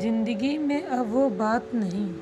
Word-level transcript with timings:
ज़िंदगी 0.00 0.58
में 0.58 0.82
अब 0.82 1.12
वो 1.12 1.30
बात 1.30 1.70
नहीं। 1.74 2.14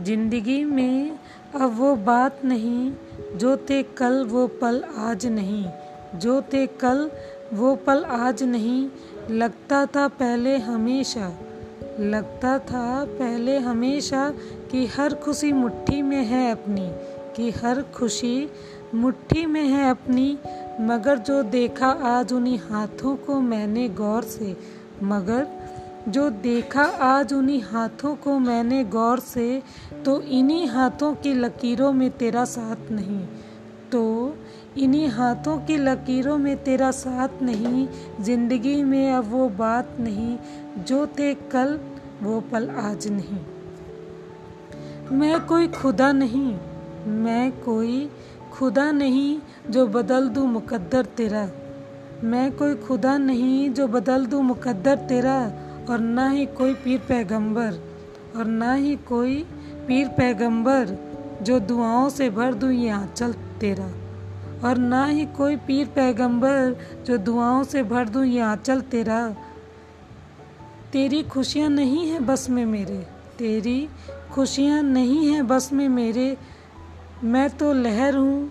ज़िंदगी 0.00 0.64
में 0.64 1.18
अब 1.54 1.78
वो 1.78 1.96
बात 1.96 2.44
नहीं। 2.44 2.92
जो 3.36 3.56
थे 3.56 3.82
कल 3.82 4.24
वो 4.24 4.46
पल 4.46 4.84
आज 4.96 5.26
नहीं। 5.26 5.66
जो 6.18 6.42
थे 6.42 6.66
कल 6.66 7.10
वो 7.52 7.74
पल 7.76 8.04
आज 8.04 8.42
नहीं। 8.42 8.88
लगता 9.30 9.86
था 9.86 10.08
पहले 10.08 10.56
हमेशा। 10.58 11.32
लगता 12.00 12.58
था 12.58 13.04
पहले 13.04 13.58
हमेशा 13.58 14.34
कि 14.70 14.86
हर 14.86 15.14
खुशी 15.14 15.52
मुट्ठी 15.52 16.02
में 16.02 16.24
है 16.24 16.52
अपनी। 16.52 16.90
कि 17.36 17.50
हर 17.50 17.82
खुशी 17.82 18.50
मुट्ठी 18.94 19.46
में 19.46 19.64
है 19.64 19.90
अपनी। 19.90 20.38
मगर 20.80 21.18
जो 21.18 21.42
देखा 21.42 21.86
आज 21.86 22.32
उन्हीं 22.32 22.58
हाथों 22.58 23.16
को 23.16 23.40
मैंने 23.40 23.88
गौर 23.88 24.22
से। 24.22 24.56
मगर 25.02 25.46
जो 26.08 26.28
देखा, 26.30 26.82
आज 26.82 27.32
उन्हीं 27.32 27.60
हाथों 27.62 28.14
को 28.14 28.38
मैंने 28.38 28.82
गौर 28.84 29.20
से 29.20 29.62
तो 30.04 30.20
इन्हीं 30.20 30.66
हाथों 30.68 31.14
की 31.14 31.32
लकीरों 31.34 31.92
में 31.92 32.10
तेरा 32.10 32.44
साथ 32.44 32.90
नहीं। 32.90 33.26
तो 33.92 34.34
इन्हीं 34.78 35.08
हाथों 35.08 35.56
की 35.58 35.76
लकीरों 35.76 36.36
में 36.38 36.56
तेरा 36.64 36.90
साथ 36.90 37.42
नहीं, 37.42 37.86
ज़िंदगी 38.20 38.82
में 38.84 39.12
अब 39.12 39.30
वो 39.30 39.48
बात 39.48 39.96
नहीं, 40.00 40.36
जो 40.78 41.06
थे 41.06 41.34
कल, 41.34 41.78
वो 42.22 42.40
पल 42.40 42.68
आज 42.68 43.08
नहीं। 43.08 43.40
मैं 45.18 45.40
कोई 45.46 45.68
खुदा 45.68 46.12
नहीं, 46.12 46.54
मैं 47.06 47.50
कोई 47.52 48.10
खुदा 48.52 48.90
नहीं 48.92 49.38
जो 49.70 49.86
बदल 49.86 50.28
दूँ 50.28 50.46
मुकद्दर 50.46 51.04
तेरा। 51.04 51.48
मैं 52.24 52.50
कोई 52.52 52.74
खुदा 52.74 53.18
नहीं 53.18 53.70
जो 53.70 53.86
बदल 53.88 54.26
दूँ 54.26 54.42
मुकद्दर 54.42 54.96
तेरा। 54.96 55.52
और 55.90 56.00
ना 56.00 56.28
ही 56.28 56.46
कोई 56.46 56.74
पीर 56.74 56.98
पैगंबर 56.98 57.80
और 58.36 58.44
ना 58.44 58.72
ही 58.74 58.96
कोई 58.96 59.36
पीर 59.88 60.08
पैगंबर 60.08 60.96
जो 61.42 61.58
दुआओं 61.60 62.08
से 62.08 62.30
भर 62.30 62.54
दूँ 62.54 62.72
ये 62.72 62.88
आंचल 62.88 63.32
तेरा। 63.32 63.90
और 64.64 64.78
ना 64.78 65.04
ही 65.06 65.24
कोई 65.26 65.56
पीर 65.56 65.86
पैगंबर 65.86 66.76
जो 67.06 67.16
दुआओं 67.18 67.64
से 67.64 67.82
भर 67.82 68.08
दूँ 68.08 68.24
ये 68.24 68.40
आंचल 68.40 68.80
तेरा। 68.80 69.28
तेरी 70.92 71.22
खुशियाँ 71.22 71.68
नहीं 71.68 72.06
हैं 72.08 72.26
बस 72.26 72.48
में 72.50 72.64
मेरे, 72.66 72.98
तेरी 73.38 73.88
खुशियाँ 74.32 74.82
नहीं 74.82 75.26
हैं 75.32 75.46
बस 75.46 75.72
में 75.72 75.88
मेरे। 75.88 76.36
मैं 77.24 77.48
तो 77.50 77.72
लहर 77.72 78.14
हूँ 78.14 78.50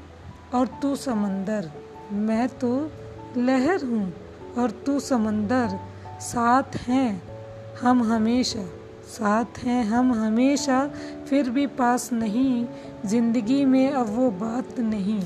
और 0.54 0.68
तू 0.82 0.96
समंदर, 0.96 1.70
मैं 2.12 2.48
तो 2.50 2.92
लहर 3.38 3.86
हूँ 3.86 4.14
और 4.58 4.72
तू 4.86 5.00
समंदर। 5.00 5.80
साथ 6.24 6.78
हैं, 6.88 7.22
हम 7.82 8.04
हमेशा। 8.04 8.64
साथ 9.08 9.58
हैं, 9.58 9.84
हम 9.84 10.14
हमेशा, 10.14 10.88
फिर 11.30 11.50
भी 11.50 11.68
पास 11.68 12.14
नहीं। 12.14 12.66
ज़िंदगी 13.06 13.66
में 13.66 13.92
अब 13.92 14.08
वो 14.10 14.32
बात 14.32 14.80
नहीं। 14.80 15.20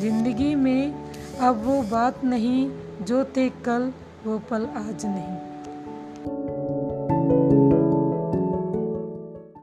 ज़िंदगी 0.00 0.54
में 0.54 0.94
अब 1.40 1.62
वो 1.64 1.82
बात 1.82 2.24
नहीं, 2.24 2.70
जो 3.02 3.24
थे 3.24 3.48
कल, 3.48 3.92
वो 4.26 4.38
पल 4.38 4.66
आज 4.66 5.06
नहीं। 5.06 5.51